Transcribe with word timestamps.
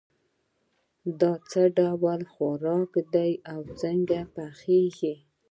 دا 1.19 1.33
څه 1.49 1.61
ډول 1.77 2.21
خوراک 2.33 2.91
ده 3.13 3.25
او 3.53 3.61
څنګه 3.81 4.19
پخیږي 4.35 5.15